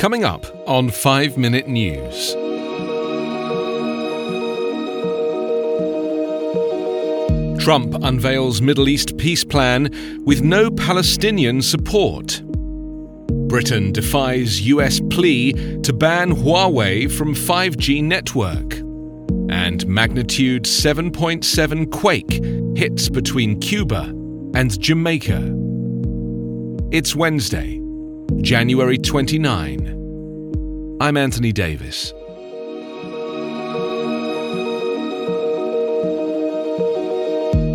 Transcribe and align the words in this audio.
Coming 0.00 0.24
up 0.24 0.46
on 0.66 0.88
5 0.88 1.36
Minute 1.36 1.68
News. 1.68 2.32
Trump 7.62 7.94
unveils 8.02 8.62
Middle 8.62 8.88
East 8.88 9.18
peace 9.18 9.44
plan 9.44 9.90
with 10.24 10.40
no 10.40 10.70
Palestinian 10.70 11.60
support. 11.60 12.40
Britain 13.50 13.92
defies 13.92 14.66
US 14.68 15.00
plea 15.10 15.52
to 15.82 15.92
ban 15.92 16.34
Huawei 16.34 17.12
from 17.12 17.34
5G 17.34 18.02
network. 18.02 18.78
And 19.54 19.86
magnitude 19.86 20.64
7.7 20.64 21.90
quake 21.90 22.42
hits 22.74 23.10
between 23.10 23.60
Cuba 23.60 24.04
and 24.54 24.80
Jamaica. 24.80 25.54
It's 26.90 27.14
Wednesday, 27.14 27.79
January 28.42 28.96
29. 28.96 30.96
I'm 30.98 31.18
Anthony 31.18 31.52
Davis. 31.52 32.14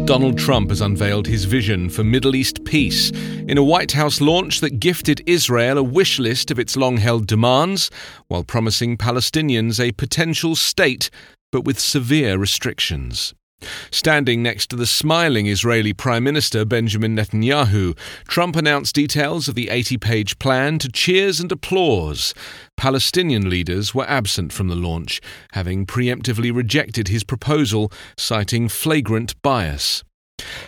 Donald 0.05 0.39
Trump 0.39 0.71
has 0.71 0.81
unveiled 0.81 1.27
his 1.27 1.45
vision 1.45 1.87
for 1.87 2.03
Middle 2.03 2.35
East 2.35 2.65
peace 2.65 3.11
in 3.11 3.59
a 3.59 3.63
White 3.63 3.91
House 3.91 4.19
launch 4.19 4.59
that 4.61 4.79
gifted 4.79 5.21
Israel 5.27 5.77
a 5.77 5.83
wish 5.83 6.17
list 6.17 6.49
of 6.49 6.57
its 6.57 6.75
long 6.75 6.97
held 6.97 7.27
demands, 7.27 7.91
while 8.27 8.43
promising 8.43 8.97
Palestinians 8.97 9.79
a 9.79 9.91
potential 9.91 10.55
state, 10.55 11.11
but 11.51 11.63
with 11.63 11.79
severe 11.79 12.39
restrictions. 12.39 13.35
Standing 13.91 14.43
next 14.43 14.69
to 14.69 14.75
the 14.75 14.85
smiling 14.85 15.47
Israeli 15.47 15.93
Prime 15.93 16.23
Minister 16.23 16.65
Benjamin 16.65 17.15
Netanyahu, 17.15 17.97
Trump 18.27 18.55
announced 18.55 18.95
details 18.95 19.47
of 19.47 19.55
the 19.55 19.69
80 19.69 19.97
page 19.97 20.39
plan 20.39 20.79
to 20.79 20.91
cheers 20.91 21.39
and 21.39 21.51
applause. 21.51 22.33
Palestinian 22.77 23.49
leaders 23.49 23.95
were 23.95 24.09
absent 24.09 24.53
from 24.53 24.67
the 24.67 24.75
launch, 24.75 25.21
having 25.51 25.85
preemptively 25.85 26.55
rejected 26.55 27.07
his 27.07 27.23
proposal, 27.23 27.91
citing 28.17 28.69
flagrant 28.69 29.41
bias. 29.41 30.03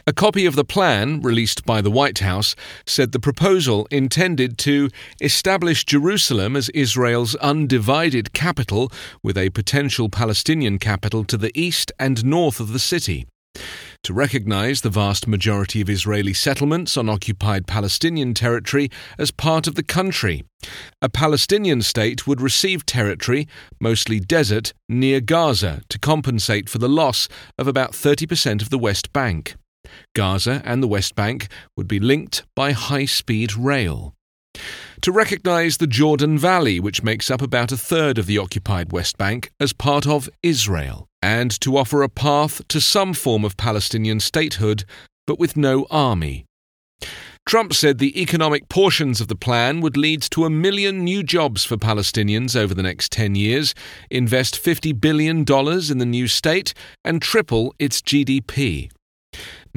A 0.08 0.14
copy 0.14 0.46
of 0.46 0.56
the 0.56 0.64
plan, 0.64 1.20
released 1.20 1.66
by 1.66 1.82
the 1.82 1.92
White 1.92 2.20
House, 2.20 2.56
said 2.86 3.12
the 3.12 3.20
proposal 3.20 3.86
intended 3.92 4.58
to 4.60 4.90
establish 5.20 5.84
Jerusalem 5.84 6.56
as 6.56 6.70
Israel's 6.70 7.36
undivided 7.36 8.32
capital, 8.32 8.90
with 9.22 9.38
a 9.38 9.50
potential 9.50 10.08
Palestinian 10.08 10.80
capital 10.80 11.26
to 11.26 11.36
the 11.36 11.52
east 11.60 11.92
and 12.00 12.24
north 12.24 12.62
of 12.62 12.72
the 12.72 12.80
city. 12.80 13.28
To 14.04 14.14
recognize 14.14 14.82
the 14.82 14.90
vast 14.90 15.28
majority 15.28 15.82
of 15.82 15.90
Israeli 15.90 16.34
settlements 16.34 16.96
on 16.98 17.10
occupied 17.10 17.68
Palestinian 17.68 18.34
territory 18.34 18.90
as 19.18 19.32
part 19.32 19.68
of 19.68 19.76
the 19.76 19.84
country. 19.84 20.46
A 21.02 21.10
Palestinian 21.10 21.82
state 21.82 22.26
would 22.26 22.42
receive 22.42 22.86
territory, 22.86 23.48
mostly 23.80 24.20
desert, 24.20 24.74
near 24.88 25.20
Gaza 25.20 25.82
to 25.90 26.00
compensate 26.00 26.70
for 26.70 26.78
the 26.78 26.90
loss 26.90 27.28
of 27.58 27.68
about 27.68 27.92
30% 27.92 28.62
of 28.62 28.70
the 28.70 28.78
West 28.78 29.12
Bank. 29.12 29.56
Gaza 30.16 30.62
and 30.66 30.82
the 30.82 30.88
West 30.88 31.16
Bank 31.16 31.48
would 31.76 31.88
be 31.88 32.00
linked 32.00 32.44
by 32.56 32.72
high 32.72 33.06
speed 33.06 33.56
rail. 33.56 34.14
To 35.02 35.12
recognize 35.12 35.78
the 35.78 35.88
Jordan 35.88 36.38
Valley, 36.40 36.80
which 36.80 37.04
makes 37.04 37.30
up 37.30 37.42
about 37.42 37.72
a 37.72 37.78
third 37.78 38.18
of 38.18 38.26
the 38.26 38.40
occupied 38.40 38.92
West 38.92 39.18
Bank, 39.18 39.52
as 39.60 39.72
part 39.72 40.08
of 40.08 40.28
Israel, 40.42 41.08
and 41.22 41.52
to 41.62 41.78
offer 41.78 42.02
a 42.02 42.10
path 42.10 42.68
to 42.70 42.82
some 42.82 43.14
form 43.14 43.46
of 43.46 43.58
Palestinian 43.58 44.20
statehood, 44.20 44.86
but 45.28 45.40
with 45.40 45.56
no 45.56 45.86
army. 45.92 46.46
Trump 47.46 47.74
said 47.74 48.00
the 48.00 48.20
economic 48.22 48.68
portions 48.70 49.22
of 49.22 49.30
the 49.30 49.36
plan 49.36 49.80
would 49.82 49.96
lead 49.96 50.22
to 50.22 50.44
a 50.44 50.50
million 50.50 51.04
new 51.04 51.24
jobs 51.24 51.64
for 51.64 51.78
Palestinians 51.78 52.56
over 52.56 52.74
the 52.74 52.84
next 52.84 53.12
10 53.12 53.36
years, 53.36 53.74
invest 54.10 54.62
$50 54.62 55.00
billion 55.00 55.38
in 55.38 55.98
the 56.00 56.06
new 56.06 56.28
state, 56.28 56.74
and 57.06 57.22
triple 57.22 57.74
its 57.80 58.02
GDP. 58.02 58.90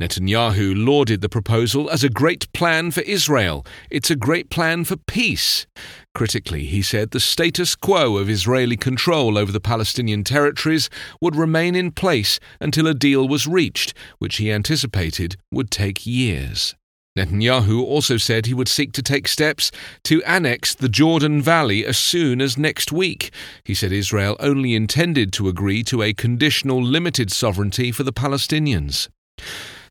Netanyahu 0.01 0.73
lauded 0.75 1.21
the 1.21 1.29
proposal 1.29 1.91
as 1.91 2.03
a 2.03 2.09
great 2.09 2.51
plan 2.55 2.91
for 2.91 3.03
Israel. 3.03 3.67
It's 3.91 4.11
a 4.11 4.17
great 4.17 4.49
plan 4.49 4.85
for 4.85 4.97
peace. 4.97 5.67
Critically, 6.15 6.65
he 6.65 6.81
said 6.81 7.11
the 7.11 7.21
status 7.21 7.77
quo 7.77 8.17
of 8.17 8.31
Israeli 8.31 8.79
control 8.79 9.37
over 9.37 9.53
the 9.53 9.61
Palestinian 9.61 10.25
territories 10.25 10.89
would 11.21 11.37
remain 11.37 11.77
in 11.77 11.93
place 11.93 12.41
until 12.61 12.87
a 12.87 12.95
deal 12.95 13.29
was 13.29 13.47
reached, 13.47 13.93
which 14.19 14.39
he 14.39 14.51
anticipated 14.51 15.37
would 15.53 15.71
take 15.71 16.07
years. 16.07 16.75
Netanyahu 17.19 17.83
also 17.83 18.17
said 18.17 18.47
he 18.47 18.55
would 18.55 18.69
seek 18.69 18.93
to 18.93 19.03
take 19.03 19.29
steps 19.29 19.71
to 20.05 20.23
annex 20.23 20.75
the 20.75 20.89
Jordan 20.89 21.43
Valley 21.43 21.85
as 21.85 21.99
soon 21.99 22.41
as 22.41 22.57
next 22.57 22.91
week. 22.91 23.31
He 23.65 23.75
said 23.75 23.93
Israel 23.93 24.37
only 24.41 24.75
intended 24.75 25.31
to 25.35 25.49
agree 25.49 25.83
to 25.85 26.03
a 26.03 26.15
conditional 26.15 26.83
limited 26.83 27.31
sovereignty 27.31 27.93
for 27.93 28.03
the 28.03 28.15
Palestinians. 28.15 29.09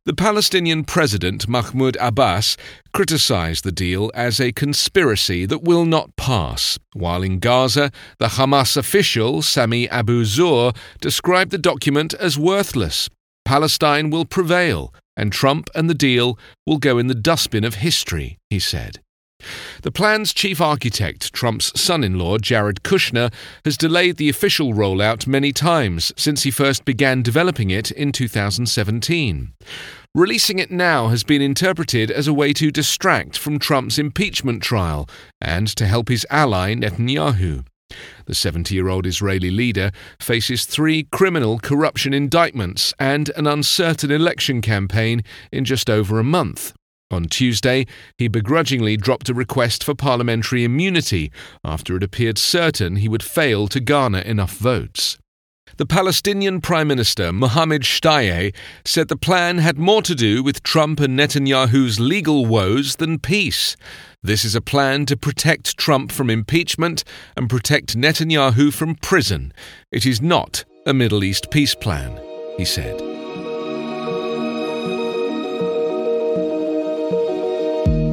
The 0.09 0.15
Palestinian 0.15 0.85
president, 0.85 1.47
Mahmoud 1.47 1.95
Abbas, 1.99 2.57
criticized 2.93 3.63
the 3.63 3.71
deal 3.71 4.09
as 4.15 4.39
a 4.39 4.51
conspiracy 4.51 5.45
that 5.45 5.61
will 5.61 5.85
not 5.85 6.15
pass, 6.15 6.79
while 6.93 7.21
in 7.21 7.37
Gaza, 7.37 7.91
the 8.17 8.29
Hamas 8.29 8.75
official, 8.75 9.43
Sami 9.43 9.87
Abu 9.89 10.23
Zuhr, 10.23 10.75
described 10.99 11.51
the 11.51 11.59
document 11.59 12.15
as 12.15 12.39
worthless. 12.39 13.07
Palestine 13.45 14.09
will 14.09 14.25
prevail, 14.25 14.91
and 15.15 15.31
Trump 15.31 15.69
and 15.75 15.87
the 15.87 15.93
deal 15.93 16.39
will 16.65 16.79
go 16.79 16.97
in 16.97 17.05
the 17.05 17.13
dustbin 17.13 17.63
of 17.63 17.75
history, 17.75 18.39
he 18.49 18.57
said. 18.57 19.01
The 19.83 19.91
plan's 19.91 20.33
chief 20.33 20.59
architect, 20.59 21.31
Trump's 21.33 21.79
son 21.79 22.03
in 22.03 22.17
law, 22.17 22.37
Jared 22.37 22.83
Kushner, 22.83 23.31
has 23.63 23.77
delayed 23.77 24.17
the 24.17 24.27
official 24.27 24.73
rollout 24.73 25.27
many 25.27 25.53
times 25.53 26.11
since 26.17 26.43
he 26.43 26.51
first 26.51 26.83
began 26.83 27.21
developing 27.21 27.69
it 27.69 27.91
in 27.91 28.11
2017. 28.11 29.53
Releasing 30.15 30.57
it 30.57 30.71
now 30.71 31.09
has 31.09 31.23
been 31.23 31.39
interpreted 31.39 32.09
as 32.09 32.27
a 32.27 32.33
way 32.33 32.51
to 32.53 32.71
distract 32.71 33.37
from 33.37 33.59
Trump's 33.59 33.99
impeachment 33.99 34.63
trial 34.63 35.07
and 35.39 35.67
to 35.75 35.85
help 35.85 36.09
his 36.09 36.25
ally, 36.31 36.73
Netanyahu. 36.73 37.63
The 38.25 38.33
70 38.33 38.73
year 38.73 38.87
old 38.87 39.05
Israeli 39.05 39.51
leader 39.51 39.91
faces 40.19 40.65
three 40.65 41.03
criminal 41.03 41.59
corruption 41.59 42.15
indictments 42.15 42.91
and 42.97 43.29
an 43.35 43.45
uncertain 43.45 44.09
election 44.09 44.61
campaign 44.61 45.23
in 45.51 45.63
just 45.63 45.91
over 45.91 46.19
a 46.19 46.23
month. 46.23 46.73
On 47.11 47.25
Tuesday, 47.25 47.85
he 48.17 48.27
begrudgingly 48.27 48.97
dropped 48.97 49.29
a 49.29 49.35
request 49.35 49.83
for 49.83 49.93
parliamentary 49.93 50.63
immunity 50.63 51.31
after 51.63 51.95
it 51.95 52.03
appeared 52.03 52.39
certain 52.39 52.95
he 52.95 53.07
would 53.07 53.23
fail 53.23 53.67
to 53.67 53.79
garner 53.79 54.19
enough 54.19 54.53
votes. 54.53 55.19
The 55.77 55.85
Palestinian 55.85 56.61
Prime 56.61 56.87
Minister 56.87 57.31
Mohammed 57.31 57.83
Shtayyeh 57.83 58.53
said 58.83 59.07
the 59.07 59.15
plan 59.15 59.59
had 59.59 59.77
more 59.77 60.01
to 60.01 60.15
do 60.15 60.43
with 60.43 60.63
Trump 60.63 60.99
and 60.99 61.17
Netanyahu's 61.17 61.99
legal 61.99 62.45
woes 62.45 62.97
than 62.97 63.19
peace. 63.19 63.75
This 64.21 64.43
is 64.43 64.55
a 64.55 64.61
plan 64.61 65.05
to 65.05 65.15
protect 65.15 65.77
Trump 65.77 66.11
from 66.11 66.29
impeachment 66.29 67.03
and 67.37 67.49
protect 67.49 67.97
Netanyahu 67.97 68.73
from 68.73 68.95
prison. 68.95 69.53
It 69.91 70.05
is 70.05 70.21
not 70.21 70.65
a 70.85 70.93
Middle 70.93 71.23
East 71.23 71.51
peace 71.51 71.75
plan, 71.75 72.19
he 72.57 72.65
said. 72.65 73.08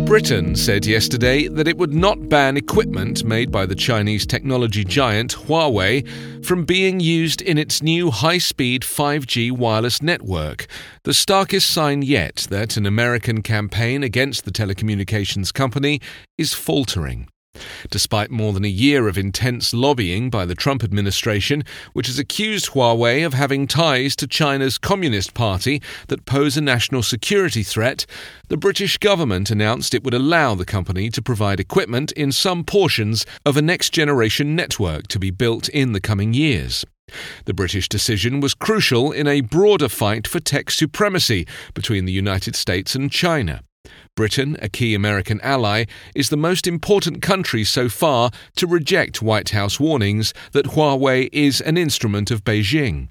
Britain 0.07 0.55
said 0.55 0.87
yesterday 0.87 1.49
that 1.49 1.67
it 1.67 1.77
would 1.77 1.93
not 1.93 2.29
ban 2.29 2.57
equipment 2.57 3.25
made 3.25 3.51
by 3.51 3.67
the 3.67 3.75
Chinese 3.75 4.25
technology 4.25 4.85
giant 4.85 5.35
Huawei 5.35 6.07
from 6.45 6.65
being 6.65 7.01
used 7.01 7.43
in 7.43 7.59
its 7.59 7.83
new 7.83 8.13
high 8.13 8.39
speed 8.39 8.83
5G 8.83 9.51
wireless 9.51 10.01
network, 10.01 10.69
the 11.03 11.13
starkest 11.13 11.69
sign 11.69 12.03
yet 12.03 12.47
that 12.51 12.77
an 12.77 12.87
American 12.87 13.43
campaign 13.43 14.05
against 14.05 14.45
the 14.45 14.53
telecommunications 14.53 15.53
company 15.53 16.01
is 16.39 16.55
faltering. 16.55 17.29
Despite 17.91 18.31
more 18.31 18.53
than 18.53 18.65
a 18.65 18.69
year 18.69 19.09
of 19.09 19.19
intense 19.19 19.73
lobbying 19.73 20.31
by 20.31 20.47
the 20.47 20.55
Trump 20.55 20.83
administration, 20.83 21.65
which 21.93 22.07
has 22.07 22.19
accused 22.19 22.71
Huawei 22.71 23.25
of 23.25 23.35
having 23.35 23.67
ties 23.67 24.17
to 24.17 24.27
China's 24.27 24.79
Communist 24.79 25.35
Party 25.35 25.83
that 26.09 26.27
pose 26.27 26.57
a 26.57 26.61
national 26.61 27.03
security 27.03 27.63
threat, 27.63 28.07
the 28.49 28.57
British 28.57 28.99
government 28.99 29.51
announced 29.51 29.95
it 29.95 30.05
would 30.05 30.15
allow 30.15 30.55
the 30.55 30.65
company 30.65 31.11
to 31.11 31.23
provide 31.23 31.61
equipment 31.61 32.13
in 32.13 32.33
some 32.33 32.65
portions 32.65 33.27
of 33.45 33.57
a 33.57 33.63
next 33.63 33.91
generation 33.91 34.57
network 34.57 35.07
to 35.09 35.19
be 35.19 35.31
built 35.31 35.69
in 35.69 35.93
the 35.93 36.01
coming 36.01 36.35
years. 36.35 36.85
The 37.45 37.55
British 37.55 37.89
decision 37.89 38.41
was 38.41 38.55
crucial 38.55 39.13
in 39.13 39.29
a 39.29 39.41
broader 39.41 39.89
fight 39.89 40.27
for 40.27 40.41
tech 40.41 40.71
supremacy 40.71 41.47
between 41.73 42.05
the 42.05 42.13
United 42.13 42.57
States 42.57 42.95
and 42.95 43.11
China. 43.11 43.63
Britain, 44.15 44.57
a 44.63 44.69
key 44.69 44.95
American 44.95 45.41
ally, 45.43 45.85
is 46.15 46.29
the 46.29 46.37
most 46.37 46.67
important 46.67 47.23
country 47.23 47.65
so 47.65 47.89
far 47.89 48.31
to 48.57 48.67
reject 48.67 49.23
White 49.23 49.51
House 49.51 49.79
warnings 49.79 50.33
that 50.53 50.67
Huawei 50.67 51.29
is 51.33 51.61
an 51.61 51.77
instrument 51.77 52.31
of 52.31 52.45
Beijing. 52.45 53.09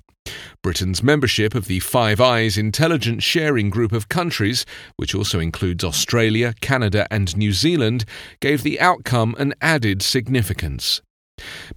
Britain's 0.61 1.03
membership 1.03 1.53
of 1.53 1.65
the 1.65 1.79
Five 1.79 2.19
Eyes 2.19 2.57
intelligence 2.57 3.23
sharing 3.23 3.69
group 3.69 3.91
of 3.91 4.09
countries, 4.09 4.65
which 4.95 5.13
also 5.13 5.39
includes 5.39 5.83
Australia, 5.83 6.53
Canada, 6.61 7.07
and 7.11 7.37
New 7.37 7.51
Zealand, 7.51 8.05
gave 8.39 8.63
the 8.63 8.79
outcome 8.79 9.35
an 9.37 9.53
added 9.61 10.01
significance. 10.01 11.01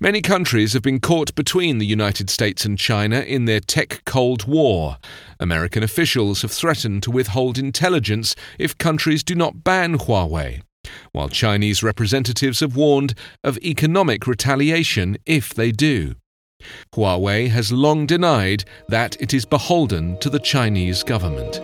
Many 0.00 0.22
countries 0.22 0.72
have 0.74 0.82
been 0.82 1.00
caught 1.00 1.34
between 1.34 1.78
the 1.78 1.86
United 1.86 2.30
States 2.30 2.64
and 2.64 2.78
China 2.78 3.20
in 3.20 3.46
their 3.46 3.60
tech 3.60 4.02
Cold 4.04 4.46
War. 4.46 4.98
American 5.40 5.82
officials 5.82 6.42
have 6.42 6.52
threatened 6.52 7.02
to 7.02 7.10
withhold 7.10 7.58
intelligence 7.58 8.36
if 8.58 8.78
countries 8.78 9.24
do 9.24 9.34
not 9.34 9.64
ban 9.64 9.98
Huawei, 9.98 10.62
while 11.12 11.28
Chinese 11.28 11.82
representatives 11.82 12.60
have 12.60 12.76
warned 12.76 13.14
of 13.42 13.58
economic 13.58 14.26
retaliation 14.26 15.16
if 15.26 15.52
they 15.52 15.72
do. 15.72 16.14
Huawei 16.94 17.48
has 17.50 17.72
long 17.72 18.06
denied 18.06 18.64
that 18.88 19.20
it 19.20 19.34
is 19.34 19.44
beholden 19.44 20.18
to 20.18 20.30
the 20.30 20.40
Chinese 20.40 21.02
government. 21.02 21.60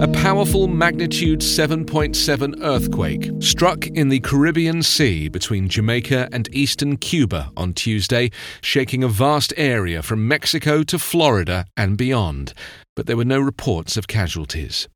A 0.00 0.08
powerful 0.08 0.66
magnitude 0.66 1.40
7.7 1.40 2.62
earthquake 2.62 3.30
struck 3.40 3.86
in 3.86 4.08
the 4.08 4.20
Caribbean 4.20 4.82
Sea 4.82 5.28
between 5.28 5.68
Jamaica 5.68 6.28
and 6.32 6.48
eastern 6.52 6.96
Cuba 6.96 7.50
on 7.56 7.72
Tuesday, 7.72 8.30
shaking 8.60 9.04
a 9.04 9.08
vast 9.08 9.54
area 9.56 10.02
from 10.02 10.26
Mexico 10.26 10.82
to 10.82 10.98
Florida 10.98 11.64
and 11.76 11.96
beyond, 11.96 12.52
but 12.96 13.06
there 13.06 13.16
were 13.16 13.24
no 13.24 13.38
reports 13.38 13.96
of 13.96 14.08
casualties. 14.08 14.88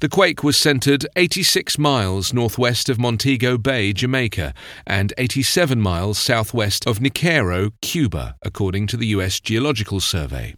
The 0.00 0.08
quake 0.08 0.42
was 0.42 0.56
centered 0.56 1.06
86 1.16 1.78
miles 1.78 2.32
northwest 2.32 2.88
of 2.88 2.98
Montego 2.98 3.58
Bay, 3.58 3.92
Jamaica, 3.92 4.54
and 4.86 5.12
87 5.18 5.80
miles 5.80 6.18
southwest 6.18 6.86
of 6.86 6.98
Niquero, 6.98 7.72
Cuba, 7.82 8.36
according 8.42 8.86
to 8.88 8.96
the 8.96 9.08
U.S. 9.08 9.38
Geological 9.38 10.00
Survey. 10.00 10.54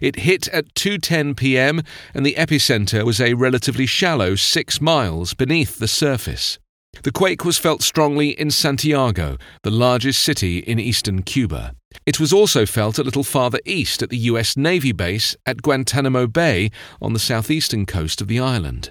It 0.00 0.16
hit 0.16 0.48
at 0.48 0.74
2:10 0.74 1.36
p.m. 1.36 1.82
and 2.12 2.26
the 2.26 2.34
epicenter 2.34 3.04
was 3.04 3.20
a 3.20 3.34
relatively 3.34 3.86
shallow 3.86 4.34
6 4.34 4.80
miles 4.80 5.34
beneath 5.34 5.78
the 5.78 5.86
surface. 5.86 6.58
The 7.04 7.12
quake 7.12 7.44
was 7.44 7.56
felt 7.56 7.82
strongly 7.82 8.30
in 8.30 8.50
Santiago, 8.50 9.38
the 9.62 9.70
largest 9.70 10.22
city 10.22 10.58
in 10.58 10.80
eastern 10.80 11.22
Cuba. 11.22 11.74
It 12.04 12.18
was 12.18 12.32
also 12.32 12.66
felt 12.66 12.98
a 12.98 13.04
little 13.04 13.22
farther 13.22 13.60
east 13.64 14.02
at 14.02 14.10
the 14.10 14.18
US 14.32 14.56
Navy 14.56 14.90
base 14.92 15.36
at 15.46 15.62
Guantanamo 15.62 16.26
Bay 16.26 16.70
on 17.00 17.12
the 17.12 17.18
southeastern 17.20 17.86
coast 17.86 18.20
of 18.20 18.28
the 18.28 18.40
island. 18.40 18.90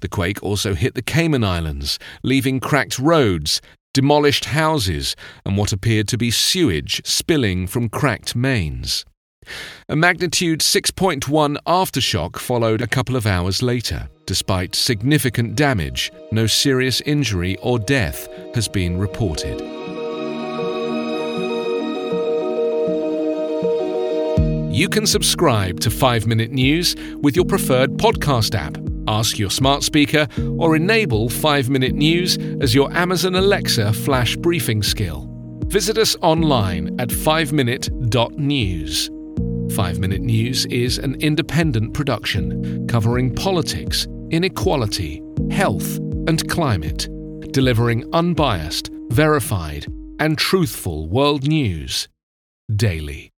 The 0.00 0.08
quake 0.08 0.42
also 0.42 0.74
hit 0.74 0.94
the 0.94 1.02
Cayman 1.02 1.44
Islands, 1.44 1.98
leaving 2.24 2.58
cracked 2.58 2.98
roads, 2.98 3.60
demolished 3.94 4.46
houses, 4.46 5.14
and 5.46 5.56
what 5.56 5.72
appeared 5.72 6.08
to 6.08 6.18
be 6.18 6.32
sewage 6.32 7.00
spilling 7.04 7.68
from 7.68 7.88
cracked 7.88 8.34
mains. 8.34 9.04
A 9.88 9.96
magnitude 9.96 10.60
6.1 10.60 11.56
aftershock 11.66 12.38
followed 12.38 12.80
a 12.80 12.86
couple 12.86 13.16
of 13.16 13.26
hours 13.26 13.60
later. 13.62 14.08
Despite 14.26 14.76
significant 14.76 15.56
damage, 15.56 16.12
no 16.30 16.46
serious 16.46 17.00
injury 17.00 17.56
or 17.62 17.78
death 17.78 18.28
has 18.54 18.68
been 18.68 18.98
reported. 18.98 19.60
You 24.72 24.88
can 24.88 25.06
subscribe 25.06 25.80
to 25.80 25.90
5 25.90 26.28
Minute 26.28 26.52
News 26.52 26.94
with 27.20 27.34
your 27.34 27.44
preferred 27.44 27.98
podcast 27.98 28.54
app. 28.54 28.76
Ask 29.08 29.38
your 29.38 29.50
smart 29.50 29.82
speaker 29.82 30.28
or 30.58 30.76
enable 30.76 31.28
5 31.28 31.68
Minute 31.68 31.94
News 31.94 32.38
as 32.60 32.72
your 32.74 32.92
Amazon 32.92 33.34
Alexa 33.34 33.92
flash 33.92 34.36
briefing 34.36 34.84
skill. 34.84 35.26
Visit 35.66 35.98
us 35.98 36.14
online 36.22 36.94
at 37.00 37.08
5minute.news. 37.08 39.10
5 39.70 40.00
Minute 40.00 40.20
News 40.20 40.66
is 40.66 40.98
an 40.98 41.14
independent 41.20 41.94
production 41.94 42.86
covering 42.88 43.32
politics, 43.32 44.06
inequality, 44.30 45.22
health, 45.50 45.96
and 46.26 46.48
climate, 46.48 47.08
delivering 47.52 48.04
unbiased, 48.12 48.90
verified, 49.10 49.86
and 50.18 50.36
truthful 50.36 51.08
world 51.08 51.46
news 51.46 52.08
daily. 52.74 53.30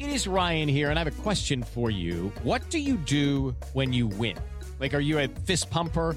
It 0.00 0.08
is 0.08 0.26
Ryan 0.26 0.68
here, 0.68 0.90
and 0.90 0.98
I 0.98 1.04
have 1.04 1.18
a 1.18 1.22
question 1.22 1.62
for 1.62 1.90
you. 1.90 2.32
What 2.42 2.68
do 2.68 2.78
you 2.80 2.96
do 2.96 3.54
when 3.72 3.92
you 3.92 4.08
win? 4.08 4.36
Like, 4.80 4.94
are 4.94 5.00
you 5.00 5.20
a 5.20 5.28
fist 5.28 5.70
pumper? 5.70 6.16